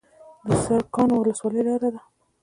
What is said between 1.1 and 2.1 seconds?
ولسوالۍ لاره ده